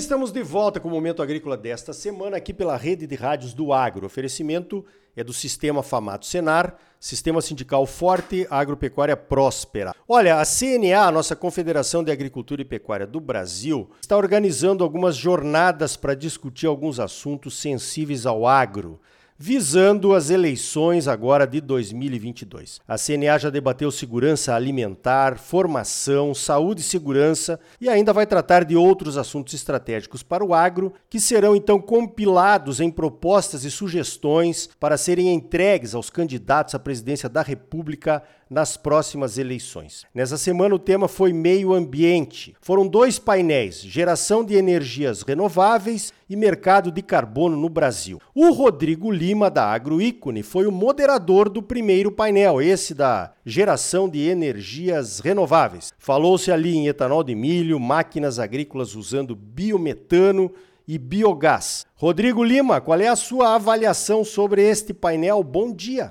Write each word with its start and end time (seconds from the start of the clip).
estamos 0.00 0.32
de 0.32 0.42
volta 0.42 0.80
com 0.80 0.88
o 0.88 0.90
Momento 0.90 1.22
Agrícola 1.22 1.58
desta 1.58 1.92
semana 1.92 2.38
aqui 2.38 2.54
pela 2.54 2.74
rede 2.74 3.06
de 3.06 3.14
rádios 3.14 3.52
do 3.52 3.70
Agro. 3.70 4.04
O 4.04 4.06
oferecimento 4.06 4.82
é 5.14 5.22
do 5.22 5.30
Sistema 5.30 5.82
Famato 5.82 6.24
Senar, 6.24 6.74
Sistema 6.98 7.42
Sindical 7.42 7.84
Forte, 7.84 8.46
Agropecuária 8.48 9.14
Próspera. 9.14 9.94
Olha, 10.08 10.40
a 10.40 10.44
CNA, 10.46 11.02
a 11.02 11.12
nossa 11.12 11.36
Confederação 11.36 12.02
de 12.02 12.10
Agricultura 12.10 12.62
e 12.62 12.64
Pecuária 12.64 13.06
do 13.06 13.20
Brasil, 13.20 13.90
está 14.00 14.16
organizando 14.16 14.82
algumas 14.82 15.16
jornadas 15.16 15.98
para 15.98 16.14
discutir 16.14 16.66
alguns 16.66 16.98
assuntos 16.98 17.60
sensíveis 17.60 18.24
ao 18.24 18.46
agro 18.46 18.98
visando 19.42 20.14
as 20.14 20.28
eleições 20.28 21.08
agora 21.08 21.46
de 21.46 21.62
2022. 21.62 22.78
A 22.86 22.98
CNA 22.98 23.38
já 23.38 23.48
debateu 23.48 23.90
segurança 23.90 24.54
alimentar, 24.54 25.38
formação, 25.38 26.34
saúde 26.34 26.82
e 26.82 26.84
segurança 26.84 27.58
e 27.80 27.88
ainda 27.88 28.12
vai 28.12 28.26
tratar 28.26 28.66
de 28.66 28.76
outros 28.76 29.16
assuntos 29.16 29.54
estratégicos 29.54 30.22
para 30.22 30.44
o 30.44 30.52
agro, 30.52 30.92
que 31.08 31.18
serão 31.18 31.56
então 31.56 31.80
compilados 31.80 32.80
em 32.80 32.90
propostas 32.90 33.64
e 33.64 33.70
sugestões 33.70 34.68
para 34.78 34.98
serem 34.98 35.32
entregues 35.32 35.94
aos 35.94 36.10
candidatos 36.10 36.74
à 36.74 36.78
presidência 36.78 37.26
da 37.26 37.40
República 37.40 38.22
nas 38.50 38.76
próximas 38.76 39.38
eleições. 39.38 40.04
Nessa 40.12 40.36
semana 40.36 40.74
o 40.74 40.78
tema 40.78 41.06
foi 41.06 41.32
meio 41.32 41.72
ambiente. 41.72 42.56
Foram 42.60 42.86
dois 42.86 43.16
painéis: 43.16 43.80
geração 43.80 44.44
de 44.44 44.56
energias 44.56 45.22
renováveis 45.22 46.12
e 46.28 46.34
mercado 46.34 46.90
de 46.90 47.00
carbono 47.00 47.56
no 47.56 47.68
Brasil. 47.68 48.20
O 48.34 48.50
Rodrigo 48.52 49.10
Lima 49.12 49.48
da 49.48 49.66
Agroícone 49.66 50.42
foi 50.42 50.66
o 50.66 50.72
moderador 50.72 51.48
do 51.48 51.62
primeiro 51.62 52.10
painel, 52.10 52.60
esse 52.60 52.92
da 52.92 53.32
geração 53.46 54.08
de 54.08 54.28
energias 54.28 55.20
renováveis. 55.20 55.92
Falou-se 55.98 56.50
ali 56.50 56.74
em 56.76 56.88
etanol 56.88 57.22
de 57.22 57.36
milho, 57.36 57.78
máquinas 57.78 58.40
agrícolas 58.40 58.96
usando 58.96 59.36
biometano 59.36 60.50
e 60.88 60.98
biogás. 60.98 61.86
Rodrigo 61.94 62.42
Lima, 62.42 62.80
qual 62.80 63.00
é 63.00 63.06
a 63.06 63.14
sua 63.14 63.54
avaliação 63.54 64.24
sobre 64.24 64.62
este 64.62 64.92
painel? 64.92 65.44
Bom 65.44 65.72
dia. 65.72 66.10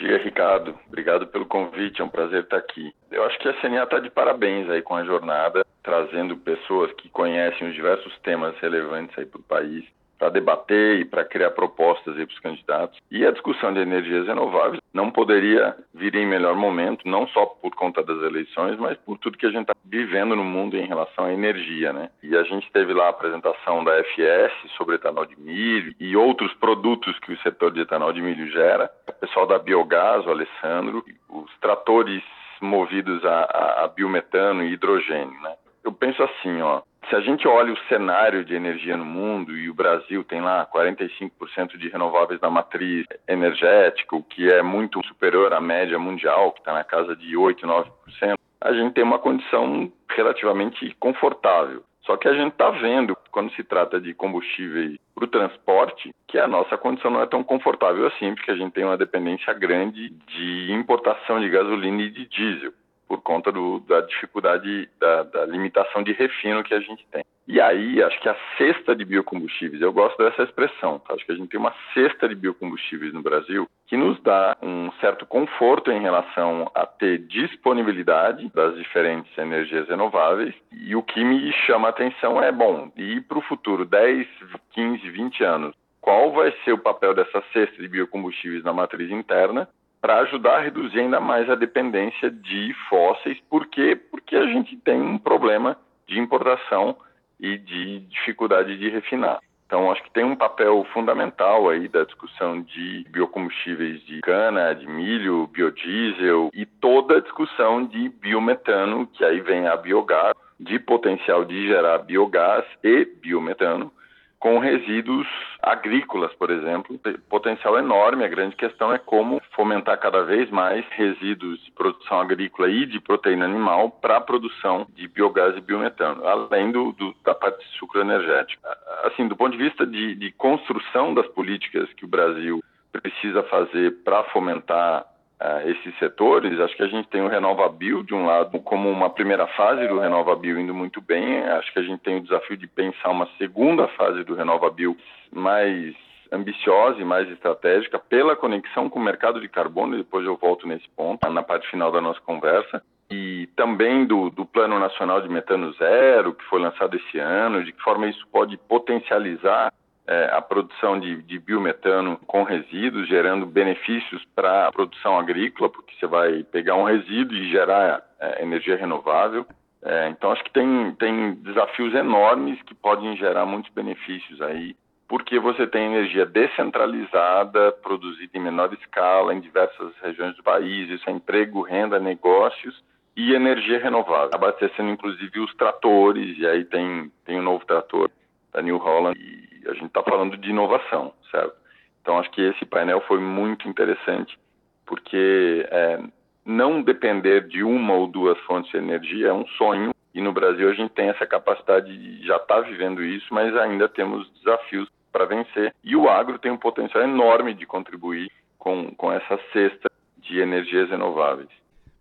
Dia, 0.00 0.16
Ricardo. 0.16 0.74
Obrigado 0.88 1.26
pelo 1.26 1.44
convite, 1.44 2.00
é 2.00 2.04
um 2.04 2.08
prazer 2.08 2.44
estar 2.44 2.56
aqui. 2.56 2.90
Eu 3.10 3.22
acho 3.24 3.38
que 3.38 3.46
a 3.46 3.60
CNA 3.60 3.82
está 3.82 3.98
de 3.98 4.08
parabéns 4.08 4.68
aí 4.70 4.80
com 4.80 4.96
a 4.96 5.04
jornada, 5.04 5.62
trazendo 5.82 6.38
pessoas 6.38 6.90
que 6.94 7.10
conhecem 7.10 7.68
os 7.68 7.74
diversos 7.74 8.18
temas 8.20 8.56
relevantes 8.60 9.16
aí 9.18 9.26
para 9.26 9.40
o 9.40 9.42
país 9.42 9.84
para 10.20 10.28
debater 10.28 11.00
e 11.00 11.04
para 11.06 11.24
criar 11.24 11.50
propostas 11.52 12.14
para 12.14 12.24
os 12.24 12.38
candidatos. 12.40 12.98
E 13.10 13.24
a 13.24 13.30
discussão 13.30 13.72
de 13.72 13.80
energias 13.80 14.26
renováveis 14.26 14.78
não 14.92 15.10
poderia 15.10 15.74
vir 15.94 16.14
em 16.14 16.26
melhor 16.26 16.54
momento, 16.54 17.08
não 17.08 17.26
só 17.28 17.46
por 17.46 17.74
conta 17.74 18.02
das 18.02 18.18
eleições, 18.18 18.78
mas 18.78 18.98
por 18.98 19.16
tudo 19.16 19.38
que 19.38 19.46
a 19.46 19.50
gente 19.50 19.62
está 19.62 19.74
vivendo 19.86 20.36
no 20.36 20.44
mundo 20.44 20.76
em 20.76 20.86
relação 20.86 21.24
à 21.24 21.32
energia, 21.32 21.92
né? 21.92 22.10
E 22.22 22.36
a 22.36 22.42
gente 22.42 22.70
teve 22.70 22.92
lá 22.92 23.06
a 23.06 23.10
apresentação 23.10 23.82
da 23.82 23.98
FS 24.04 24.52
sobre 24.76 24.96
etanol 24.96 25.24
de 25.24 25.40
milho 25.40 25.94
e 25.98 26.14
outros 26.14 26.52
produtos 26.54 27.18
que 27.20 27.32
o 27.32 27.38
setor 27.38 27.72
de 27.72 27.80
etanol 27.80 28.12
de 28.12 28.20
milho 28.20 28.46
gera. 28.50 28.90
Pessoal 29.20 29.46
da 29.46 29.58
Biogás, 29.58 30.26
o 30.26 30.30
Alessandro, 30.30 31.04
os 31.28 31.50
tratores 31.60 32.22
movidos 32.60 33.24
a, 33.24 33.42
a, 33.42 33.84
a 33.84 33.88
biometano 33.88 34.64
e 34.64 34.72
hidrogênio, 34.72 35.40
né? 35.40 35.54
Eu 35.82 35.92
penso 35.92 36.22
assim, 36.22 36.60
ó, 36.60 36.82
se 37.08 37.16
a 37.16 37.20
gente 37.20 37.48
olha 37.48 37.72
o 37.72 37.78
cenário 37.88 38.44
de 38.44 38.54
energia 38.54 38.96
no 38.96 39.04
mundo 39.04 39.56
e 39.56 39.68
o 39.68 39.74
Brasil 39.74 40.22
tem 40.22 40.40
lá 40.40 40.66
45% 40.66 41.76
de 41.76 41.88
renováveis 41.88 42.40
na 42.40 42.50
matriz 42.50 43.06
energética, 43.26 44.14
o 44.14 44.22
que 44.22 44.50
é 44.50 44.62
muito 44.62 45.04
superior 45.06 45.52
à 45.52 45.60
média 45.60 45.98
mundial, 45.98 46.52
que 46.52 46.60
está 46.60 46.72
na 46.72 46.84
casa 46.84 47.16
de 47.16 47.36
8, 47.36 47.66
9%, 47.66 48.34
a 48.60 48.72
gente 48.72 48.92
tem 48.92 49.02
uma 49.02 49.18
condição 49.18 49.90
relativamente 50.10 50.94
confortável. 51.00 51.82
Só 52.10 52.16
que 52.16 52.26
a 52.26 52.34
gente 52.34 52.50
está 52.50 52.70
vendo, 52.70 53.16
quando 53.30 53.52
se 53.52 53.62
trata 53.62 54.00
de 54.00 54.12
combustíveis 54.12 54.98
para 55.14 55.26
o 55.26 55.28
transporte, 55.28 56.12
que 56.26 56.40
a 56.40 56.48
nossa 56.48 56.76
condição 56.76 57.08
não 57.08 57.22
é 57.22 57.26
tão 57.26 57.44
confortável 57.44 58.04
assim, 58.08 58.34
porque 58.34 58.50
a 58.50 58.56
gente 58.56 58.72
tem 58.72 58.84
uma 58.84 58.96
dependência 58.96 59.52
grande 59.52 60.08
de 60.26 60.72
importação 60.72 61.40
de 61.40 61.48
gasolina 61.48 62.02
e 62.02 62.10
de 62.10 62.26
diesel 62.26 62.72
por 63.10 63.20
conta 63.22 63.50
do, 63.50 63.80
da 63.80 64.02
dificuldade, 64.02 64.88
da, 65.00 65.24
da, 65.24 65.44
limitação 65.44 66.00
de 66.00 66.12
refino 66.12 66.62
que 66.62 66.72
a 66.72 66.78
gente 66.78 67.04
tem. 67.10 67.24
E 67.48 67.60
aí, 67.60 68.00
acho 68.00 68.20
que 68.20 68.28
a 68.28 68.36
cesta 68.56 68.94
de 68.94 69.04
biocombustíveis, 69.04 69.82
eu 69.82 69.92
gosto 69.92 70.16
dessa 70.16 70.44
expressão, 70.44 71.00
tá? 71.00 71.14
acho 71.14 71.26
que 71.26 71.32
a 71.32 71.34
gente 71.34 71.48
tem 71.48 71.58
uma 71.58 71.74
cesta 71.92 72.28
de 72.28 72.36
biocombustíveis 72.36 73.12
no 73.12 73.20
Brasil 73.20 73.68
que 73.88 73.96
nos 73.96 74.22
dá 74.22 74.56
um 74.62 74.92
certo 75.00 75.26
conforto 75.26 75.90
em 75.90 76.00
relação 76.00 76.70
a 76.72 76.86
ter 76.86 77.18
disponibilidade 77.18 78.48
das 78.54 78.76
diferentes 78.76 79.36
energias 79.36 79.88
renováveis. 79.88 80.54
E 80.70 80.94
o 80.94 81.02
que 81.02 81.24
me 81.24 81.52
chama 81.66 81.88
a 81.88 81.90
atenção 81.90 82.40
é, 82.40 82.52
bom, 82.52 82.92
e 82.96 83.20
para 83.22 83.38
o 83.38 83.42
futuro, 83.42 83.84
10, 83.84 84.24
15, 84.70 85.10
20 85.10 85.42
anos, 85.42 85.74
qual 86.00 86.30
vai 86.30 86.54
ser 86.64 86.74
o 86.74 86.78
papel 86.78 87.12
dessa 87.12 87.42
cesta 87.52 87.82
de 87.82 87.88
biocombustíveis 87.88 88.62
na 88.62 88.72
matriz 88.72 89.10
interna 89.10 89.68
para 90.00 90.20
ajudar 90.20 90.56
a 90.56 90.60
reduzir 90.60 91.00
ainda 91.00 91.20
mais 91.20 91.48
a 91.50 91.54
dependência 91.54 92.30
de 92.30 92.74
fósseis. 92.88 93.38
Por 93.48 93.66
quê? 93.66 93.98
Porque 94.10 94.34
a 94.36 94.46
gente 94.46 94.76
tem 94.78 95.00
um 95.00 95.18
problema 95.18 95.76
de 96.08 96.18
importação 96.18 96.96
e 97.38 97.58
de 97.58 98.00
dificuldade 98.00 98.76
de 98.78 98.88
refinar. 98.88 99.40
Então, 99.66 99.92
acho 99.92 100.02
que 100.02 100.10
tem 100.10 100.24
um 100.24 100.34
papel 100.34 100.84
fundamental 100.92 101.70
aí 101.70 101.86
da 101.86 102.02
discussão 102.02 102.60
de 102.60 103.06
biocombustíveis 103.08 104.04
de 104.04 104.20
cana, 104.20 104.74
de 104.74 104.84
milho, 104.84 105.46
biodiesel 105.46 106.50
e 106.52 106.66
toda 106.66 107.18
a 107.18 107.20
discussão 107.20 107.84
de 107.84 108.08
biometano, 108.08 109.06
que 109.06 109.24
aí 109.24 109.40
vem 109.40 109.68
a 109.68 109.76
biogás, 109.76 110.34
de 110.58 110.76
potencial 110.80 111.44
de 111.44 111.68
gerar 111.68 111.98
biogás 111.98 112.64
e 112.82 113.04
biometano, 113.04 113.92
com 114.40 114.58
resíduos 114.58 115.28
agrícolas, 115.62 116.32
por 116.32 116.50
exemplo. 116.50 116.98
Potencial 117.28 117.78
enorme, 117.78 118.24
a 118.24 118.28
grande 118.28 118.56
questão 118.56 118.92
é 118.92 118.98
como 118.98 119.40
fomentar 119.54 120.00
cada 120.00 120.22
vez 120.22 120.50
mais 120.50 120.84
resíduos 120.92 121.62
de 121.62 121.70
produção 121.72 122.18
agrícola 122.18 122.70
e 122.70 122.86
de 122.86 122.98
proteína 122.98 123.44
animal 123.44 123.90
para 123.90 124.16
a 124.16 124.20
produção 124.20 124.86
de 124.96 125.06
biogás 125.06 125.54
e 125.56 125.60
biometano, 125.60 126.26
além 126.26 126.72
do, 126.72 126.92
do, 126.92 127.14
da 127.22 127.34
parte 127.34 127.62
de 127.64 127.78
sucro 127.78 128.00
energético. 128.00 128.66
Assim, 129.04 129.28
do 129.28 129.36
ponto 129.36 129.56
de 129.56 129.62
vista 129.62 129.86
de, 129.86 130.14
de 130.14 130.32
construção 130.32 131.12
das 131.12 131.26
políticas 131.28 131.92
que 131.92 132.06
o 132.06 132.08
Brasil 132.08 132.64
precisa 132.90 133.42
fazer 133.44 134.02
para 134.02 134.24
fomentar 134.24 135.04
uh, 135.40 135.68
esses 135.68 135.98
setores, 135.98 136.60
acho 136.60 136.76
que 136.76 136.82
a 136.82 136.88
gente 136.88 137.08
tem 137.08 137.22
o 137.22 137.28
RenovaBio, 137.28 138.04
de 138.04 138.14
um 138.14 138.26
lado, 138.26 138.60
como 138.60 138.90
uma 138.90 139.10
primeira 139.10 139.46
fase 139.48 139.86
do 139.88 139.98
RenovaBio 139.98 140.60
indo 140.60 140.74
muito 140.74 141.00
bem. 141.00 141.40
Acho 141.40 141.72
que 141.72 141.78
a 141.78 141.82
gente 141.82 142.00
tem 142.00 142.18
o 142.18 142.22
desafio 142.22 142.56
de 142.56 142.66
pensar 142.66 143.10
uma 143.10 143.28
segunda 143.38 143.88
fase 143.88 144.22
do 144.24 144.34
RenovaBio 144.34 144.96
mais 145.32 145.94
ambiciosa 146.32 147.00
e 147.00 147.04
mais 147.04 147.28
estratégica 147.30 147.98
pela 147.98 148.36
conexão 148.36 148.88
com 148.88 149.00
o 149.00 149.02
mercado 149.02 149.40
de 149.40 149.48
carbono, 149.48 149.96
depois 149.96 150.24
eu 150.24 150.36
volto 150.36 150.66
nesse 150.66 150.88
ponto, 150.90 151.28
na 151.28 151.42
parte 151.42 151.68
final 151.68 151.90
da 151.90 152.00
nossa 152.00 152.20
conversa, 152.20 152.82
e 153.10 153.48
também 153.56 154.06
do, 154.06 154.30
do 154.30 154.46
Plano 154.46 154.78
Nacional 154.78 155.20
de 155.20 155.28
Metano 155.28 155.72
Zero, 155.72 156.32
que 156.32 156.44
foi 156.44 156.60
lançado 156.60 156.96
esse 156.96 157.18
ano, 157.18 157.64
de 157.64 157.72
que 157.72 157.82
forma 157.82 158.06
isso 158.06 158.24
pode 158.30 158.56
potencializar 158.56 159.72
é, 160.10 160.28
a 160.32 160.42
produção 160.42 160.98
de, 160.98 161.22
de, 161.22 161.38
biometano 161.38 162.18
com 162.26 162.42
resíduos, 162.42 163.06
gerando 163.06 163.46
benefícios 163.46 164.24
para 164.34 164.66
a 164.66 164.72
produção 164.72 165.16
agrícola, 165.16 165.70
porque 165.70 165.94
você 165.94 166.06
vai 166.08 166.42
pegar 166.42 166.74
um 166.74 166.82
resíduo 166.82 167.36
e 167.36 167.48
gerar 167.48 168.02
é, 168.18 168.42
energia 168.42 168.76
renovável. 168.76 169.46
É, 169.80 170.08
então, 170.08 170.32
acho 170.32 170.42
que 170.42 170.50
tem, 170.50 170.92
tem 170.98 171.34
desafios 171.34 171.94
enormes 171.94 172.60
que 172.62 172.74
podem 172.74 173.16
gerar 173.16 173.46
muitos 173.46 173.72
benefícios 173.72 174.42
aí, 174.42 174.74
porque 175.08 175.38
você 175.38 175.64
tem 175.64 175.86
energia 175.86 176.26
descentralizada, 176.26 177.70
produzida 177.80 178.36
em 178.36 178.42
menor 178.42 178.74
escala, 178.74 179.32
em 179.32 179.40
diversas 179.40 179.92
regiões 180.02 180.36
do 180.36 180.42
país, 180.42 180.90
isso 180.90 181.08
é 181.08 181.12
emprego, 181.12 181.62
renda, 181.62 182.00
negócios 182.00 182.82
e 183.16 183.32
energia 183.32 183.78
renovável, 183.78 184.30
abastecendo 184.32 184.90
inclusive 184.90 185.38
os 185.38 185.54
tratores, 185.54 186.36
e 186.36 186.44
aí 186.44 186.64
tem, 186.64 187.12
tem 187.24 187.38
um 187.38 187.44
novo 187.44 187.64
trator 187.64 188.10
da 188.52 188.60
New 188.60 188.76
Holland, 188.76 189.16
e 189.16 189.49
a 189.66 189.74
gente 189.74 189.86
está 189.86 190.02
falando 190.02 190.36
de 190.36 190.50
inovação, 190.50 191.12
certo? 191.30 191.54
Então 192.02 192.18
acho 192.18 192.30
que 192.30 192.40
esse 192.40 192.64
painel 192.64 193.00
foi 193.02 193.20
muito 193.20 193.68
interessante, 193.68 194.38
porque 194.86 195.66
é, 195.70 196.00
não 196.44 196.82
depender 196.82 197.46
de 197.46 197.62
uma 197.62 197.94
ou 197.94 198.06
duas 198.06 198.38
fontes 198.40 198.70
de 198.70 198.78
energia 198.78 199.28
é 199.28 199.32
um 199.32 199.46
sonho, 199.48 199.92
e 200.14 200.20
no 200.20 200.32
Brasil 200.32 200.68
a 200.68 200.74
gente 200.74 200.92
tem 200.92 201.08
essa 201.08 201.26
capacidade 201.26 201.96
de 201.96 202.26
já 202.26 202.36
estar 202.36 202.56
tá 202.56 202.60
vivendo 202.62 203.02
isso, 203.02 203.26
mas 203.32 203.54
ainda 203.56 203.88
temos 203.88 204.28
desafios 204.32 204.88
para 205.12 205.24
vencer. 205.24 205.74
E 205.84 205.94
o 205.94 206.08
agro 206.08 206.38
tem 206.38 206.50
um 206.50 206.56
potencial 206.56 207.02
enorme 207.04 207.54
de 207.54 207.66
contribuir 207.66 208.30
com, 208.58 208.92
com 208.94 209.12
essa 209.12 209.38
cesta 209.52 209.90
de 210.18 210.40
energias 210.40 210.90
renováveis. 210.90 211.48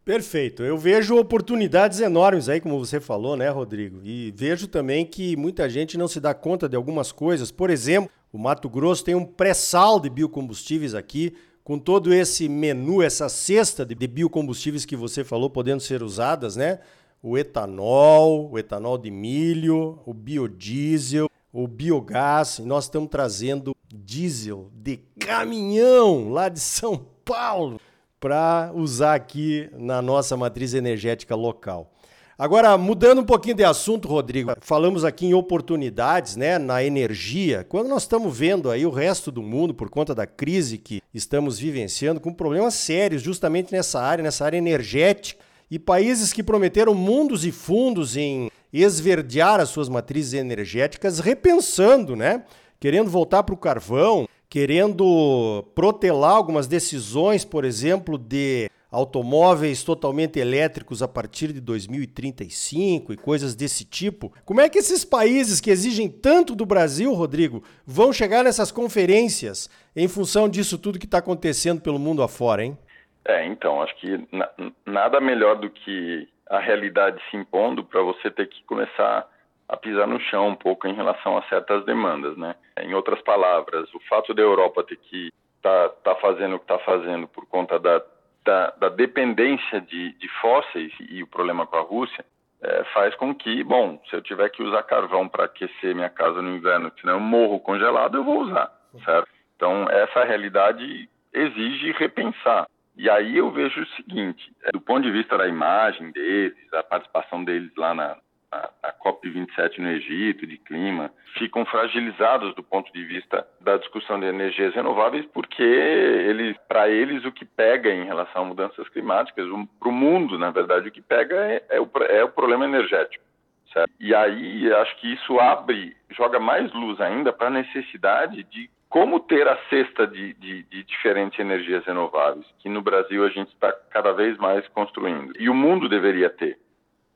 Perfeito. 0.09 0.63
Eu 0.63 0.75
vejo 0.75 1.15
oportunidades 1.19 1.99
enormes 1.99 2.49
aí, 2.49 2.59
como 2.59 2.83
você 2.83 2.99
falou, 2.99 3.37
né, 3.37 3.47
Rodrigo? 3.47 4.01
E 4.03 4.33
vejo 4.35 4.67
também 4.67 5.05
que 5.05 5.35
muita 5.35 5.69
gente 5.69 5.99
não 5.99 6.07
se 6.07 6.19
dá 6.19 6.33
conta 6.33 6.67
de 6.67 6.75
algumas 6.75 7.11
coisas. 7.11 7.51
Por 7.51 7.69
exemplo, 7.69 8.09
o 8.33 8.39
Mato 8.39 8.67
Grosso 8.67 9.03
tem 9.03 9.13
um 9.13 9.23
pré-sal 9.23 9.99
de 9.99 10.09
biocombustíveis 10.09 10.95
aqui, 10.95 11.35
com 11.63 11.77
todo 11.77 12.11
esse 12.11 12.49
menu, 12.49 13.03
essa 13.03 13.29
cesta 13.29 13.85
de 13.85 13.93
biocombustíveis 14.07 14.83
que 14.83 14.95
você 14.95 15.23
falou 15.23 15.47
podendo 15.47 15.79
ser 15.79 16.01
usadas, 16.01 16.55
né? 16.55 16.79
O 17.21 17.37
etanol, 17.37 18.49
o 18.51 18.57
etanol 18.57 18.97
de 18.97 19.11
milho, 19.11 19.99
o 20.07 20.11
biodiesel, 20.11 21.29
o 21.53 21.67
biogás, 21.67 22.57
e 22.57 22.63
nós 22.63 22.85
estamos 22.85 23.09
trazendo 23.11 23.75
diesel 23.93 24.71
de 24.73 25.01
caminhão 25.19 26.31
lá 26.31 26.49
de 26.49 26.59
São 26.59 26.97
Paulo 27.23 27.79
para 28.19 28.71
usar 28.75 29.15
aqui 29.15 29.69
na 29.73 30.01
nossa 30.01 30.35
matriz 30.35 30.73
energética 30.73 31.35
local. 31.35 31.91
Agora, 32.37 32.77
mudando 32.77 33.19
um 33.19 33.25
pouquinho 33.25 33.55
de 33.55 33.65
assunto, 33.65 34.07
Rodrigo, 34.07 34.53
falamos 34.61 35.03
aqui 35.03 35.25
em 35.25 35.33
oportunidades, 35.33 36.37
né, 36.37 36.57
na 36.57 36.81
energia. 36.81 37.65
Quando 37.67 37.89
nós 37.89 38.03
estamos 38.03 38.37
vendo 38.37 38.71
aí 38.71 38.85
o 38.85 38.89
resto 38.89 39.29
do 39.29 39.41
mundo, 39.41 39.73
por 39.73 39.89
conta 39.89 40.15
da 40.15 40.25
crise 40.25 40.77
que 40.77 41.03
estamos 41.13 41.59
vivenciando, 41.59 42.21
com 42.21 42.33
problemas 42.33 42.75
sérios 42.75 43.21
justamente 43.21 43.73
nessa 43.73 44.01
área, 44.01 44.23
nessa 44.23 44.45
área 44.45 44.57
energética, 44.57 45.43
e 45.69 45.77
países 45.77 46.31
que 46.31 46.41
prometeram 46.41 46.95
mundos 46.95 47.45
e 47.45 47.51
fundos 47.51 48.15
em 48.15 48.49
esverdear 48.71 49.59
as 49.59 49.69
suas 49.69 49.89
matrizes 49.89 50.33
energéticas, 50.33 51.19
repensando, 51.19 52.15
né, 52.15 52.43
querendo 52.79 53.09
voltar 53.09 53.43
para 53.43 53.53
o 53.53 53.57
carvão, 53.57 54.27
querendo 54.49 55.63
protelar 55.75 56.31
algumas 56.31 56.67
decisões, 56.67 57.45
por 57.45 57.63
exemplo, 57.63 58.17
de 58.17 58.69
automóveis 58.91 59.83
totalmente 59.83 60.39
elétricos 60.39 61.03
a 61.03 61.07
partir 61.07 61.53
de 61.53 61.61
2035 61.61 63.13
e 63.13 63.17
coisas 63.17 63.53
desse 63.53 63.85
tipo. 63.85 64.33
Como 64.43 64.59
é 64.59 64.67
que 64.67 64.79
esses 64.79 65.05
países 65.05 65.61
que 65.61 65.69
exigem 65.69 66.09
tanto 66.09 66.55
do 66.55 66.65
Brasil, 66.65 67.13
Rodrigo, 67.13 67.63
vão 67.85 68.11
chegar 68.11 68.43
nessas 68.43 68.71
conferências 68.71 69.69
em 69.95 70.07
função 70.07 70.49
disso 70.49 70.79
tudo 70.79 70.97
que 70.97 71.05
está 71.05 71.19
acontecendo 71.19 71.81
pelo 71.81 71.99
mundo 71.99 72.23
afora, 72.23 72.63
hein? 72.63 72.77
É, 73.25 73.45
então, 73.45 73.81
acho 73.83 73.95
que 73.97 74.27
na, 74.31 74.49
nada 74.85 75.21
melhor 75.21 75.57
do 75.57 75.69
que 75.69 76.27
a 76.49 76.59
realidade 76.59 77.21
se 77.29 77.37
impondo 77.37 77.83
para 77.83 78.01
você 78.01 78.31
ter 78.31 78.47
que 78.47 78.63
começar 78.63 79.29
a 79.69 79.77
pisar 79.77 80.07
no 80.07 80.19
chão 80.19 80.49
um 80.49 80.55
pouco 80.55 80.87
em 80.87 80.93
relação 80.93 81.37
a 81.37 81.43
certas 81.43 81.85
demandas, 81.85 82.35
né? 82.35 82.55
Em 82.81 82.93
outras 82.93 83.21
palavras, 83.21 83.93
o 83.93 83.99
fato 84.09 84.33
da 84.33 84.41
Europa 84.41 84.83
ter 84.83 84.97
que 84.97 85.31
tá, 85.61 85.89
tá 86.03 86.15
fazendo 86.15 86.55
o 86.55 86.59
que 86.59 86.65
está 86.65 86.79
fazendo 86.79 87.27
por 87.27 87.45
conta 87.45 87.79
da 87.79 88.01
da, 88.45 88.71
da 88.79 88.89
dependência 88.89 89.81
de, 89.81 90.13
de, 90.13 90.27
fósseis 90.41 90.91
e 90.99 91.21
o 91.21 91.27
problema 91.27 91.67
com 91.67 91.77
a 91.77 91.81
Rússia 91.81 92.25
é, 92.61 92.83
faz 92.93 93.15
com 93.15 93.33
que, 93.33 93.63
bom, 93.63 94.01
se 94.09 94.15
eu 94.15 94.21
tiver 94.21 94.49
que 94.49 94.63
usar 94.63 94.83
carvão 94.83 95.27
para 95.27 95.45
aquecer 95.45 95.93
minha 95.93 96.09
casa 96.09 96.41
no 96.41 96.55
inverno, 96.55 96.91
senão 96.99 97.13
eu 97.13 97.19
morro 97.19 97.59
congelado, 97.59 98.17
eu 98.17 98.23
vou 98.23 98.41
usar, 98.41 98.71
certo? 99.05 99.29
Então, 99.55 99.87
essa 99.89 100.23
realidade 100.23 101.09
exige 101.33 101.91
repensar. 101.91 102.67
E 102.97 103.09
aí 103.09 103.37
eu 103.37 103.51
vejo 103.51 103.81
o 103.81 103.87
seguinte, 103.95 104.51
é, 104.63 104.71
do 104.71 104.81
ponto 104.81 105.01
de 105.03 105.11
vista 105.11 105.37
da 105.37 105.47
imagem 105.47 106.11
deles, 106.11 106.73
a 106.73 106.83
participação 106.83 107.43
deles 107.43 107.71
lá 107.77 107.93
na, 107.93 108.17
a, 108.51 108.69
a 108.83 108.93
COP27 108.93 109.77
no 109.77 109.89
Egito, 109.89 110.47
de 110.47 110.57
clima, 110.57 111.11
ficam 111.37 111.65
fragilizados 111.65 112.55
do 112.55 112.63
ponto 112.63 112.91
de 112.91 113.03
vista 113.05 113.45
da 113.61 113.77
discussão 113.77 114.19
de 114.19 114.25
energias 114.25 114.73
renováveis, 114.73 115.25
porque 115.33 115.63
eles, 115.63 116.57
para 116.67 116.89
eles, 116.89 117.23
o 117.25 117.31
que 117.31 117.45
pega 117.45 117.89
em 117.91 118.05
relação 118.05 118.43
a 118.43 118.45
mudanças 118.45 118.87
climáticas, 118.89 119.47
para 119.79 119.89
o 119.89 119.91
mundo, 119.91 120.37
na 120.37 120.49
verdade, 120.49 120.89
o 120.89 120.91
que 120.91 121.01
pega 121.01 121.35
é, 121.35 121.63
é, 121.69 121.79
o, 121.79 121.89
é 122.09 122.23
o 122.23 122.29
problema 122.29 122.65
energético. 122.65 123.23
Certo? 123.71 123.91
E 123.99 124.15
aí 124.15 124.73
acho 124.73 124.95
que 124.97 125.13
isso 125.13 125.39
abre, 125.39 125.95
joga 126.09 126.39
mais 126.39 126.71
luz 126.73 126.99
ainda 126.99 127.31
para 127.31 127.47
a 127.47 127.51
necessidade 127.51 128.43
de 128.45 128.69
como 128.89 129.19
ter 129.19 129.47
a 129.47 129.55
cesta 129.69 130.07
de, 130.07 130.33
de, 130.33 130.63
de, 130.63 130.83
diferentes 130.83 131.37
energias 131.39 131.85
renováveis, 131.85 132.47
que 132.57 132.67
no 132.67 132.81
Brasil 132.81 133.23
a 133.23 133.29
gente 133.29 133.49
está 133.49 133.71
cada 133.91 134.11
vez 134.11 134.35
mais 134.39 134.67
construindo. 134.69 135.31
E 135.39 135.47
o 135.47 135.53
mundo 135.53 135.87
deveria 135.87 136.31
ter. 136.31 136.57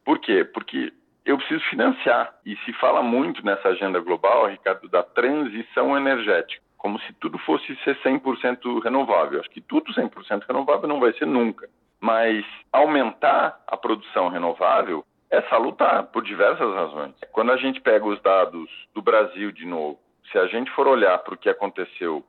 Por 0.05 0.19
quê? 0.19 0.43
Porque 0.43 0.93
eu 1.25 1.37
preciso 1.37 1.63
financiar. 1.69 2.33
E 2.45 2.55
se 2.57 2.73
fala 2.73 3.01
muito 3.01 3.45
nessa 3.45 3.69
agenda 3.69 3.99
global, 3.99 4.47
Ricardo, 4.47 4.87
da 4.89 5.03
transição 5.03 5.97
energética, 5.97 6.61
como 6.77 6.99
se 7.01 7.13
tudo 7.13 7.37
fosse 7.39 7.75
ser 7.83 7.97
100% 8.01 8.83
renovável. 8.83 9.39
Acho 9.39 9.49
que 9.49 9.61
tudo 9.61 9.93
100% 9.93 10.43
renovável 10.47 10.87
não 10.87 10.99
vai 10.99 11.13
ser 11.13 11.25
nunca. 11.25 11.69
Mas 11.99 12.45
aumentar 12.71 13.61
a 13.65 13.77
produção 13.77 14.27
renovável 14.27 15.05
é 15.31 15.41
salutar 15.43 16.03
por 16.07 16.23
diversas 16.23 16.73
razões. 16.75 17.15
Quando 17.31 17.51
a 17.51 17.57
gente 17.57 17.79
pega 17.79 18.05
os 18.05 18.21
dados 18.21 18.69
do 18.93 19.01
Brasil 19.01 19.51
de 19.51 19.65
novo, 19.65 19.97
se 20.31 20.37
a 20.37 20.45
gente 20.47 20.69
for 20.71 20.87
olhar 20.87 21.17
para 21.19 21.33
o 21.33 21.37
que 21.37 21.49
aconteceu, 21.49 22.23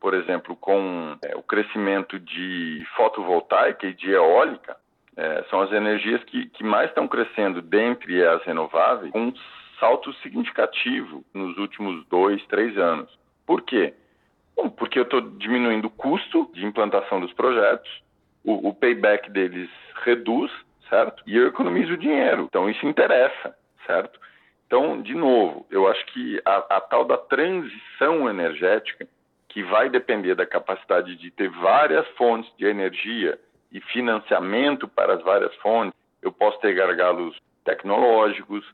por 0.00 0.12
exemplo, 0.12 0.54
com 0.54 1.16
é, 1.24 1.34
o 1.34 1.42
crescimento 1.42 2.18
de 2.18 2.86
fotovoltaica 2.94 3.86
e 3.86 3.94
de 3.94 4.10
eólica, 4.10 4.76
é, 5.16 5.44
são 5.50 5.60
as 5.60 5.72
energias 5.72 6.22
que, 6.24 6.46
que 6.50 6.64
mais 6.64 6.88
estão 6.88 7.06
crescendo 7.06 7.62
dentre 7.62 8.24
as 8.26 8.42
renováveis, 8.44 9.12
com 9.12 9.28
um 9.28 9.34
salto 9.78 10.12
significativo 10.14 11.24
nos 11.32 11.56
últimos 11.58 12.04
dois, 12.06 12.44
três 12.46 12.76
anos. 12.76 13.10
Por 13.46 13.62
quê? 13.62 13.94
Bom, 14.56 14.70
porque 14.70 14.98
eu 14.98 15.02
estou 15.02 15.20
diminuindo 15.20 15.86
o 15.86 15.90
custo 15.90 16.50
de 16.54 16.64
implantação 16.64 17.20
dos 17.20 17.32
projetos, 17.32 17.90
o, 18.44 18.68
o 18.68 18.74
payback 18.74 19.30
deles 19.30 19.68
reduz, 20.04 20.50
certo? 20.88 21.22
E 21.26 21.36
eu 21.36 21.48
economizo 21.48 21.96
dinheiro. 21.96 22.46
Então 22.48 22.68
isso 22.68 22.86
interessa, 22.86 23.56
certo? 23.86 24.18
Então, 24.66 25.00
de 25.02 25.14
novo, 25.14 25.66
eu 25.70 25.88
acho 25.88 26.04
que 26.06 26.40
a, 26.44 26.56
a, 26.76 26.80
tal 26.80 27.04
da 27.04 27.16
transição 27.16 28.28
energética, 28.28 29.06
que 29.48 29.62
vai 29.62 29.88
depender 29.88 30.34
da 30.34 30.46
capacidade 30.46 31.14
de 31.16 31.30
ter 31.30 31.48
várias 31.48 32.06
fontes 32.16 32.50
de 32.56 32.66
energia 32.66 33.38
e 33.74 33.80
financiamento 33.80 34.86
para 34.86 35.14
as 35.14 35.22
várias 35.22 35.54
fontes, 35.56 35.98
eu 36.22 36.30
posso 36.30 36.58
ter 36.60 36.72
gargalos 36.74 37.36
tecnológicos, 37.64 38.64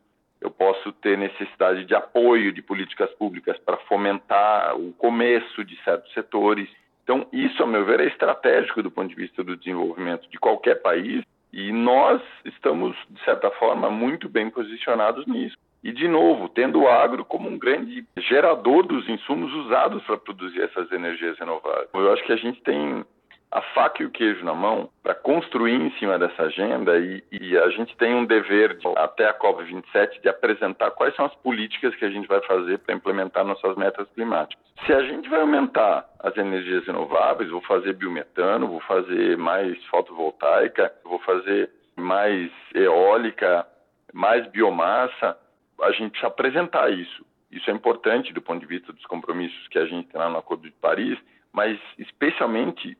eu 0.40 0.50
posso 0.50 0.92
ter 0.92 1.16
necessidade 1.16 1.84
de 1.86 1.94
apoio 1.94 2.52
de 2.52 2.62
políticas 2.62 3.10
públicas 3.14 3.58
para 3.58 3.78
fomentar 3.78 4.76
o 4.76 4.92
começo 4.92 5.64
de 5.64 5.76
certos 5.82 6.12
setores. 6.12 6.68
Então, 7.02 7.26
isso, 7.32 7.62
a 7.62 7.66
meu 7.66 7.84
ver, 7.84 8.00
é 8.00 8.06
estratégico 8.06 8.82
do 8.82 8.90
ponto 8.90 9.08
de 9.08 9.14
vista 9.14 9.42
do 9.42 9.56
desenvolvimento 9.56 10.28
de 10.30 10.38
qualquer 10.38 10.82
país 10.82 11.24
e 11.52 11.72
nós 11.72 12.22
estamos, 12.44 12.96
de 13.08 13.22
certa 13.24 13.50
forma, 13.52 13.90
muito 13.90 14.28
bem 14.28 14.50
posicionados 14.50 15.26
nisso. 15.26 15.56
E, 15.82 15.92
de 15.92 16.06
novo, 16.06 16.48
tendo 16.48 16.82
o 16.82 16.88
agro 16.88 17.24
como 17.24 17.48
um 17.48 17.58
grande 17.58 18.04
gerador 18.18 18.86
dos 18.86 19.08
insumos 19.08 19.52
usados 19.52 20.02
para 20.04 20.18
produzir 20.18 20.60
essas 20.60 20.92
energias 20.92 21.38
renováveis. 21.38 21.88
Eu 21.94 22.12
acho 22.12 22.22
que 22.24 22.32
a 22.32 22.36
gente 22.36 22.60
tem 22.62 23.04
a 23.50 23.60
faca 23.74 24.02
e 24.02 24.06
o 24.06 24.10
queijo 24.10 24.44
na 24.44 24.54
mão 24.54 24.88
para 25.02 25.14
construir 25.14 25.74
em 25.74 25.90
cima 25.98 26.18
dessa 26.18 26.44
agenda 26.44 26.96
e, 26.98 27.22
e, 27.32 27.58
a 27.58 27.68
gente 27.70 27.96
tem 27.96 28.14
um 28.14 28.24
dever 28.24 28.76
de, 28.76 28.86
até 28.96 29.28
a 29.28 29.34
COP27 29.34 30.20
de 30.22 30.28
apresentar 30.28 30.92
quais 30.92 31.14
são 31.16 31.24
as 31.24 31.34
políticas 31.36 31.94
que 31.96 32.04
a 32.04 32.10
gente 32.10 32.28
vai 32.28 32.40
fazer 32.42 32.78
para 32.78 32.94
implementar 32.94 33.44
nossas 33.44 33.76
metas 33.76 34.08
climáticas. 34.14 34.64
Se 34.86 34.92
a 34.92 35.02
gente 35.02 35.28
vai 35.28 35.40
aumentar 35.40 36.08
as 36.20 36.36
energias 36.36 36.86
renováveis, 36.86 37.50
vou 37.50 37.60
fazer 37.62 37.92
biometano, 37.94 38.68
vou 38.68 38.80
fazer 38.82 39.36
mais 39.36 39.82
fotovoltaica, 39.86 40.92
vou 41.04 41.18
fazer 41.18 41.70
mais 41.96 42.50
eólica, 42.72 43.66
mais 44.12 44.46
biomassa, 44.46 45.36
a 45.82 45.90
gente 45.90 46.10
precisa 46.10 46.28
apresentar 46.28 46.90
isso. 46.92 47.26
Isso 47.50 47.68
é 47.68 47.74
importante 47.74 48.32
do 48.32 48.40
ponto 48.40 48.60
de 48.60 48.66
vista 48.66 48.92
dos 48.92 49.04
compromissos 49.06 49.66
que 49.68 49.78
a 49.78 49.86
gente 49.86 50.08
tem 50.08 50.20
lá 50.20 50.28
no 50.28 50.38
Acordo 50.38 50.62
de 50.62 50.70
Paris, 50.72 51.18
mas 51.52 51.78
especialmente 51.98 52.96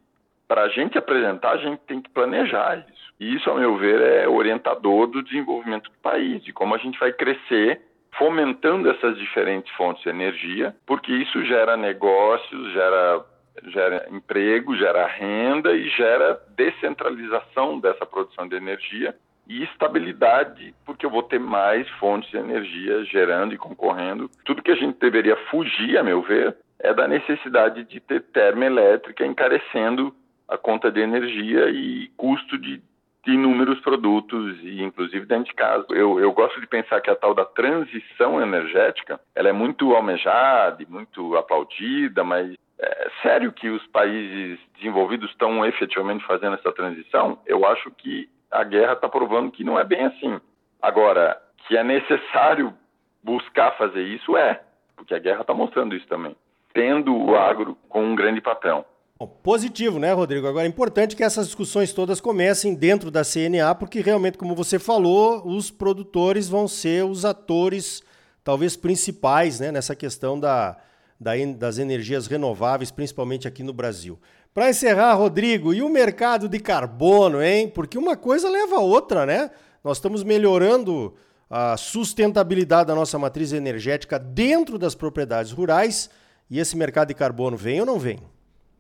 para 0.51 0.63
a 0.63 0.69
gente 0.69 0.99
apresentar, 0.99 1.53
a 1.53 1.59
gente 1.59 1.79
tem 1.87 2.03
que 2.03 2.11
planejar 2.11 2.85
isso. 2.93 3.15
E 3.21 3.37
isso, 3.37 3.49
a 3.49 3.55
meu 3.55 3.77
ver, 3.77 4.01
é 4.01 4.29
orientador 4.29 5.07
do 5.07 5.23
desenvolvimento 5.23 5.85
do 5.85 5.99
país, 6.03 6.43
de 6.43 6.53
como 6.53 6.75
a 6.75 6.79
gente 6.79 6.99
vai 6.99 7.13
crescer 7.13 7.81
fomentando 8.19 8.91
essas 8.91 9.17
diferentes 9.17 9.73
fontes 9.77 10.03
de 10.03 10.09
energia, 10.09 10.75
porque 10.85 11.13
isso 11.13 11.45
gera 11.45 11.77
negócios, 11.77 12.73
gera, 12.73 13.25
gera 13.69 14.09
emprego, 14.11 14.77
gera 14.77 15.07
renda 15.07 15.73
e 15.73 15.89
gera 15.91 16.41
descentralização 16.57 17.79
dessa 17.79 18.05
produção 18.05 18.49
de 18.49 18.57
energia 18.57 19.15
e 19.47 19.63
estabilidade, 19.63 20.75
porque 20.85 21.07
eu 21.07 21.11
vou 21.11 21.23
ter 21.23 21.39
mais 21.39 21.89
fontes 21.91 22.29
de 22.29 22.39
energia 22.39 23.05
gerando 23.05 23.55
e 23.55 23.57
concorrendo. 23.57 24.29
Tudo 24.45 24.65
que 24.65 24.73
a 24.73 24.77
gente 24.77 24.99
deveria 24.99 25.37
fugir, 25.49 25.97
a 25.97 26.03
meu 26.03 26.21
ver, 26.23 26.57
é 26.81 26.93
da 26.93 27.07
necessidade 27.07 27.85
de 27.85 28.01
ter 28.01 28.23
termoelétrica 28.33 29.25
encarecendo 29.25 30.13
a 30.51 30.59
conta 30.59 30.91
de 30.91 31.01
energia 31.01 31.71
e 31.71 32.09
custo 32.17 32.59
de, 32.59 32.83
de 33.25 33.33
inúmeros 33.33 33.79
produtos 33.81 34.59
e 34.63 34.83
inclusive 34.83 35.25
dentro 35.25 35.45
de 35.45 35.55
casa. 35.55 35.87
Eu, 35.91 36.19
eu 36.19 36.33
gosto 36.33 36.61
de 36.61 36.67
pensar 36.67 37.01
que 37.01 37.09
a 37.09 37.15
tal 37.15 37.33
da 37.33 37.45
transição 37.45 38.43
energética, 38.43 39.21
ela 39.35 39.49
é 39.49 39.53
muito 39.53 39.95
almejada 39.95 40.83
e 40.83 40.87
muito 40.87 41.37
aplaudida, 41.37 42.25
mas 42.25 42.53
é 42.81 43.11
sério 43.23 43.53
que 43.53 43.69
os 43.69 43.87
países 43.87 44.59
desenvolvidos 44.77 45.31
estão 45.31 45.65
efetivamente 45.65 46.25
fazendo 46.25 46.55
essa 46.55 46.73
transição? 46.73 47.39
Eu 47.47 47.65
acho 47.65 47.91
que 47.93 48.29
a 48.51 48.65
guerra 48.65 48.95
está 48.95 49.09
provando 49.09 49.53
que 49.53 49.63
não 49.63 49.79
é 49.79 49.85
bem 49.85 50.07
assim. 50.07 50.41
Agora, 50.83 51.41
que 51.69 51.77
é 51.77 51.85
necessário 51.85 52.75
buscar 53.23 53.77
fazer 53.77 54.03
isso, 54.03 54.37
é, 54.37 54.61
porque 54.97 55.15
a 55.15 55.19
guerra 55.19 55.43
está 55.43 55.55
mostrando 55.55 55.95
isso 55.95 56.09
também, 56.09 56.35
tendo 56.73 57.17
o 57.17 57.37
agro 57.37 57.77
com 57.89 58.03
um 58.03 58.17
grande 58.17 58.41
patrão. 58.41 58.85
Bom, 59.21 59.27
positivo, 59.27 59.99
né, 59.99 60.15
Rodrigo? 60.15 60.47
Agora 60.47 60.65
é 60.65 60.69
importante 60.69 61.15
que 61.15 61.23
essas 61.23 61.45
discussões 61.45 61.93
todas 61.93 62.23
comecem 62.23 62.75
dentro 62.75 63.11
da 63.11 63.23
CNA, 63.23 63.75
porque 63.75 64.01
realmente, 64.01 64.39
como 64.39 64.55
você 64.55 64.79
falou, 64.79 65.47
os 65.47 65.71
produtores 65.71 66.49
vão 66.49 66.67
ser 66.67 67.05
os 67.05 67.27
atores 67.27 68.03
talvez 68.43 68.79
principais 68.79 69.61
né, 69.61 69.71
nessa 69.71 69.95
questão 69.95 70.41
da, 70.41 70.79
da, 71.21 71.33
das 71.55 71.77
energias 71.77 72.27
renováveis, 72.29 72.91
principalmente 72.91 73.47
aqui 73.47 73.63
no 73.63 73.75
Brasil. 73.75 74.19
Para 74.55 74.71
encerrar, 74.71 75.13
Rodrigo, 75.13 75.75
e 75.75 75.83
o 75.83 75.91
mercado 75.91 76.49
de 76.49 76.59
carbono, 76.59 77.43
hein? 77.43 77.69
Porque 77.69 77.99
uma 77.99 78.17
coisa 78.17 78.49
leva 78.49 78.77
a 78.77 78.81
outra, 78.81 79.27
né? 79.27 79.51
Nós 79.85 79.99
estamos 79.99 80.25
melhorando 80.25 81.15
a 81.51 81.77
sustentabilidade 81.77 82.87
da 82.87 82.95
nossa 82.95 83.19
matriz 83.19 83.53
energética 83.53 84.19
dentro 84.19 84.79
das 84.79 84.95
propriedades 84.95 85.53
rurais 85.53 86.09
e 86.49 86.59
esse 86.59 86.75
mercado 86.75 87.09
de 87.09 87.15
carbono 87.15 87.55
vem 87.55 87.81
ou 87.81 87.87
não 87.87 87.99
vem? 87.99 88.19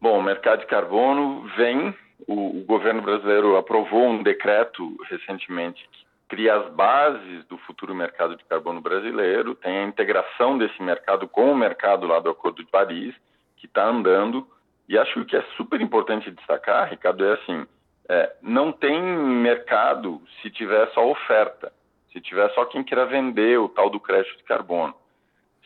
Bom, 0.01 0.19
o 0.19 0.23
mercado 0.23 0.61
de 0.61 0.67
carbono 0.67 1.43
vem. 1.57 1.95
O, 2.27 2.61
o 2.61 2.65
governo 2.65 3.03
brasileiro 3.03 3.57
aprovou 3.57 4.09
um 4.09 4.23
decreto 4.23 4.97
recentemente 5.09 5.87
que 5.91 6.05
cria 6.29 6.55
as 6.55 6.73
bases 6.73 7.45
do 7.47 7.59
futuro 7.59 7.95
mercado 7.95 8.37
de 8.37 8.45
carbono 8.45 8.81
brasileiro, 8.81 9.55
tem 9.55 9.79
a 9.79 9.85
integração 9.85 10.57
desse 10.57 10.81
mercado 10.83 11.27
com 11.27 11.51
o 11.51 11.57
mercado 11.57 12.07
lá 12.07 12.21
do 12.21 12.31
Acordo 12.31 12.63
de 12.63 12.71
Paris, 12.71 13.15
que 13.57 13.67
está 13.67 13.85
andando. 13.85 14.47
E 14.89 14.97
acho 14.97 15.25
que 15.25 15.37
é 15.37 15.43
super 15.57 15.81
importante 15.81 16.31
destacar, 16.31 16.89
Ricardo, 16.89 17.25
é 17.25 17.33
assim, 17.33 17.67
é, 18.09 18.33
não 18.43 18.73
tem 18.73 19.03
mercado 19.03 20.23
se 20.41 20.51
tiver 20.51 20.89
só 20.93 21.09
oferta, 21.11 21.73
se 22.13 22.21
tiver 22.21 22.49
só 22.51 22.65
quem 22.65 22.83
queira 22.83 23.07
vender 23.07 23.59
o 23.59 23.69
tal 23.69 23.91
do 23.91 24.01
crédito 24.01 24.37
de 24.37 24.45
carbono. 24.45 24.95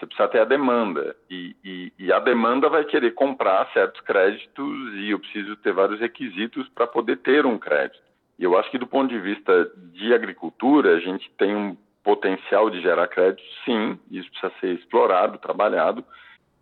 Você 0.04 0.06
precisa 0.06 0.28
ter 0.28 0.40
a 0.40 0.44
demanda. 0.44 1.16
E, 1.30 1.56
e, 1.64 1.92
e, 1.98 2.12
a 2.12 2.18
demanda 2.18 2.68
vai 2.68 2.84
querer 2.84 3.12
comprar 3.12 3.70
certos 3.72 4.00
créditos 4.02 4.94
e 4.94 5.10
eu 5.10 5.18
preciso 5.18 5.56
ter 5.56 5.72
vários 5.72 6.00
requisitos 6.00 6.68
para 6.68 6.86
poder 6.86 7.16
ter 7.18 7.46
um 7.46 7.58
crédito. 7.58 8.02
E 8.38 8.44
eu 8.44 8.58
acho 8.58 8.70
que 8.70 8.78
do 8.78 8.86
ponto 8.86 9.08
de 9.08 9.18
vista 9.18 9.70
de 9.92 10.12
agricultura, 10.12 10.96
a 10.96 11.00
gente 11.00 11.30
tem 11.38 11.54
um 11.54 11.76
potencial 12.02 12.68
de 12.68 12.82
gerar 12.82 13.08
crédito, 13.08 13.42
sim, 13.64 13.98
isso 14.10 14.30
precisa 14.30 14.52
ser 14.60 14.74
explorado, 14.74 15.38
trabalhado. 15.38 16.04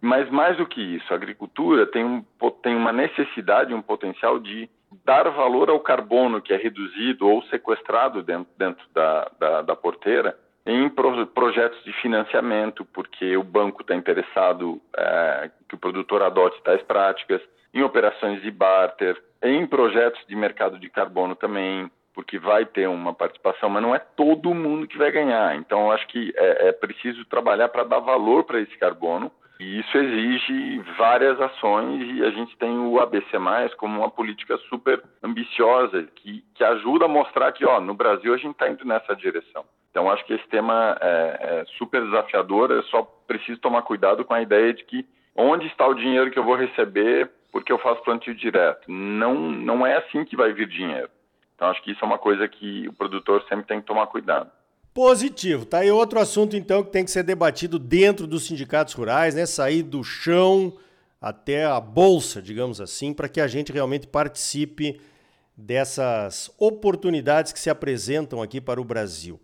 Mas 0.01 0.31
mais 0.31 0.57
do 0.57 0.67
que 0.67 0.81
isso, 0.81 1.13
a 1.13 1.17
agricultura 1.17 1.87
tem, 1.87 2.05
um, 2.05 2.25
tem 2.63 2.77
uma 2.77 2.93
necessidade, 2.93 3.75
um 3.75 3.83
potencial 3.83 4.39
de 4.39 4.69
dar 5.05 5.29
valor 5.31 5.71
ao 5.71 5.81
carbono 5.81 6.41
que 6.41 6.53
é 6.53 6.57
reduzido 6.57 7.27
ou 7.27 7.43
sequestrado 7.45 8.23
dentro, 8.23 8.49
dentro 8.57 8.85
da, 8.93 9.31
da, 9.39 9.63
da 9.63 9.77
porteira 9.77 10.37
em 10.65 10.89
pro, 10.89 11.27
projetos 11.27 11.83
de 11.85 11.93
financiamento, 11.95 12.85
porque 12.85 13.37
o 13.37 13.43
banco 13.43 13.83
está 13.83 13.95
interessado 13.95 14.81
é, 14.97 15.51
que 15.69 15.75
o 15.75 15.79
produtor 15.79 16.23
adote 16.23 16.63
tais 16.63 16.83
práticas, 16.83 17.41
em 17.75 17.83
operações 17.83 18.43
de 18.43 18.51
barter, 18.51 19.21
em 19.43 19.67
projetos 19.67 20.25
de 20.27 20.37
mercado 20.37 20.79
de 20.79 20.89
carbono 20.89 21.35
também, 21.35 21.91
porque 22.15 22.39
vai 22.39 22.65
ter 22.65 22.89
uma 22.89 23.15
participação, 23.15 23.69
mas 23.69 23.83
não 23.83 23.95
é 23.95 23.99
todo 23.99 24.55
mundo 24.55 24.87
que 24.87 24.99
vai 24.99 25.11
ganhar. 25.11 25.57
Então, 25.57 25.91
acho 25.91 26.07
que 26.09 26.33
é, 26.37 26.69
é 26.69 26.73
preciso 26.73 27.25
trabalhar 27.25 27.69
para 27.69 27.85
dar 27.85 28.01
valor 28.01 28.45
para 28.45 28.61
esse 28.61 28.77
carbono, 28.77 29.33
e 29.63 29.79
isso 29.79 29.97
exige 29.97 30.79
várias 30.99 31.41
ações, 31.41 32.03
e 32.17 32.25
a 32.25 32.31
gente 32.31 32.57
tem 32.57 32.77
o 32.77 32.99
ABC, 32.99 33.31
como 33.77 34.01
uma 34.01 34.11
política 34.11 34.59
super 34.69 35.01
ambiciosa, 35.23 36.03
que, 36.17 36.45
que 36.55 36.65
ajuda 36.65 37.05
a 37.05 37.09
mostrar 37.09 37.53
que 37.53 37.65
ó, 37.65 37.81
no 37.81 37.95
Brasil 37.95 38.35
a 38.35 38.37
gente 38.37 38.53
está 38.53 38.69
indo 38.69 38.85
nessa 38.85 39.15
direção. 39.15 39.65
Então, 39.91 40.11
acho 40.11 40.25
que 40.25 40.33
esse 40.33 40.49
tema 40.49 40.97
é, 41.01 41.39
é 41.41 41.65
super 41.79 42.03
desafiador, 42.03 42.73
eu 42.73 42.83
só 42.85 43.03
preciso 43.27 43.61
tomar 43.61 43.83
cuidado 43.83 44.25
com 44.25 44.35
a 44.35 44.43
ideia 44.43 44.75
de 44.75 44.83
que 44.85 45.07
onde 45.37 45.67
está 45.69 45.87
o 45.87 45.95
dinheiro 45.95 46.31
que 46.31 46.39
eu 46.39 46.45
vou 46.45 46.57
receber 46.57 47.31
porque 47.53 47.71
eu 47.71 47.79
faço 47.79 48.03
plantio 48.03 48.35
direto. 48.35 48.91
Não, 48.91 49.35
não 49.35 49.87
é 49.87 49.99
assim 49.99 50.25
que 50.25 50.35
vai 50.35 50.53
vir 50.53 50.67
dinheiro. 50.67 51.11
Então, 51.55 51.69
acho 51.69 51.83
que 51.83 51.93
isso 51.93 52.03
é 52.03 52.07
uma 52.07 52.19
coisa 52.19 52.49
que 52.49 52.89
o 52.89 52.93
produtor 52.95 53.45
sempre 53.49 53.67
tem 53.67 53.81
que 53.81 53.87
tomar 53.87 54.07
cuidado. 54.07 54.51
Positivo. 54.95 55.65
Tá 55.65 55.79
aí 55.79 55.91
outro 55.91 56.21
assunto, 56.21 56.55
então, 56.55 56.85
que 56.85 56.91
tem 56.91 57.05
que 57.05 57.11
ser 57.11 57.23
debatido 57.23 57.79
dentro 57.79 58.27
dos 58.27 58.45
sindicatos 58.45 58.93
rurais, 58.93 59.35
né? 59.35 59.47
Sair 59.47 59.83
do 59.83 60.05
chão 60.05 60.77
até 61.21 61.65
a 61.65 61.81
bolsa, 61.81 62.43
digamos 62.43 62.81
assim, 62.81 63.15
para 63.15 63.29
que 63.29 63.41
a 63.41 63.47
gente 63.47 63.73
realmente 63.73 64.07
participe 64.07 65.01
dessas 65.57 66.51
oportunidades 66.59 67.53
que 67.53 67.61
se 67.61 67.71
apresentam 67.71 68.43
aqui 68.43 68.61
para 68.61 68.81
o 68.81 68.85
Brasil. 68.85 69.41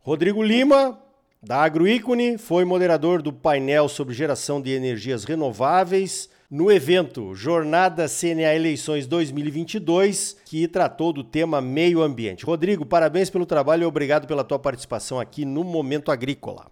Rodrigo 0.00 0.42
Lima, 0.42 0.98
da 1.42 1.62
Agroícone, 1.62 2.36
foi 2.36 2.64
moderador 2.64 3.22
do 3.22 3.32
painel 3.32 3.88
sobre 3.88 4.14
geração 4.14 4.60
de 4.60 4.72
energias 4.72 5.24
renováveis 5.24 6.28
no 6.52 6.70
evento 6.70 7.34
Jornada 7.34 8.04
CNA 8.06 8.54
Eleições 8.54 9.06
2022, 9.06 10.38
que 10.44 10.68
tratou 10.68 11.10
do 11.10 11.24
tema 11.24 11.62
meio 11.62 12.02
ambiente. 12.02 12.44
Rodrigo, 12.44 12.84
parabéns 12.84 13.30
pelo 13.30 13.46
trabalho 13.46 13.84
e 13.84 13.86
obrigado 13.86 14.26
pela 14.26 14.44
tua 14.44 14.58
participação 14.58 15.18
aqui 15.18 15.46
no 15.46 15.64
Momento 15.64 16.12
Agrícola. 16.12 16.66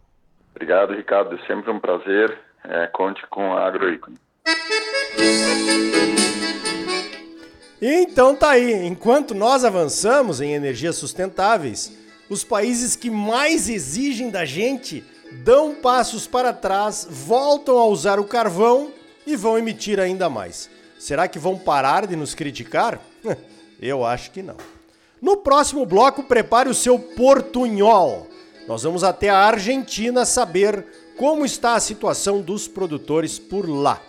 Obrigado, 0.54 0.92
Ricardo. 0.92 1.34
É 1.34 1.46
sempre 1.46 1.70
um 1.70 1.80
prazer. 1.80 2.36
É, 2.62 2.88
conte 2.88 3.26
com 3.28 3.54
a 3.54 3.66
Agroícone. 3.66 4.18
Então 7.80 8.36
tá 8.36 8.50
aí. 8.50 8.86
Enquanto 8.86 9.34
nós 9.34 9.64
avançamos 9.64 10.42
em 10.42 10.52
energias 10.52 10.96
sustentáveis, 10.96 11.98
os 12.28 12.44
países 12.44 12.96
que 12.96 13.08
mais 13.08 13.66
exigem 13.70 14.28
da 14.30 14.44
gente 14.44 15.02
dão 15.42 15.74
passos 15.74 16.26
para 16.26 16.52
trás, 16.52 17.08
voltam 17.10 17.78
a 17.78 17.86
usar 17.86 18.20
o 18.20 18.24
carvão 18.24 18.99
e 19.30 19.36
vão 19.36 19.58
emitir 19.58 19.98
ainda 19.98 20.28
mais. 20.28 20.68
Será 20.98 21.26
que 21.26 21.38
vão 21.38 21.58
parar 21.58 22.06
de 22.06 22.16
nos 22.16 22.34
criticar? 22.34 23.00
Eu 23.80 24.04
acho 24.04 24.30
que 24.30 24.42
não. 24.42 24.56
No 25.22 25.38
próximo 25.38 25.86
bloco, 25.86 26.22
prepare 26.22 26.68
o 26.68 26.74
seu 26.74 26.98
portunhol. 26.98 28.26
Nós 28.68 28.82
vamos 28.82 29.02
até 29.02 29.28
a 29.30 29.38
Argentina 29.38 30.24
saber 30.24 30.84
como 31.16 31.44
está 31.44 31.74
a 31.74 31.80
situação 31.80 32.40
dos 32.40 32.68
produtores 32.68 33.38
por 33.38 33.68
lá. 33.68 34.00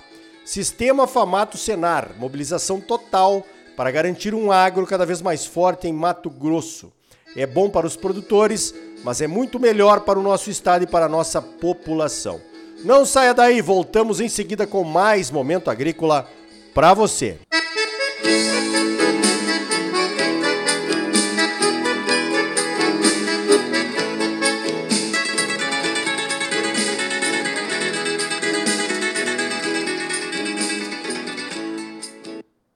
Sistema 0.43 1.07
Famato 1.07 1.57
Senar, 1.57 2.11
mobilização 2.17 2.81
total 2.81 3.45
para 3.77 3.91
garantir 3.91 4.33
um 4.33 4.51
agro 4.51 4.85
cada 4.85 5.05
vez 5.05 5.21
mais 5.21 5.45
forte 5.45 5.87
em 5.87 5.93
Mato 5.93 6.29
Grosso 6.29 6.91
é 7.35 7.45
bom 7.45 7.69
para 7.69 7.87
os 7.87 7.95
produtores, 7.95 8.73
mas 9.03 9.21
é 9.21 9.27
muito 9.27 9.59
melhor 9.59 10.01
para 10.01 10.19
o 10.19 10.21
nosso 10.21 10.49
estado 10.49 10.83
e 10.83 10.87
para 10.87 11.05
a 11.05 11.09
nossa 11.09 11.41
população. 11.41 12.41
Não 12.83 13.05
saia 13.05 13.33
daí, 13.33 13.61
voltamos 13.61 14.19
em 14.19 14.29
seguida 14.29 14.65
com 14.65 14.83
mais 14.83 15.29
momento 15.29 15.69
agrícola 15.69 16.27
para 16.73 16.93
você. 16.93 17.38
Música 18.23 18.70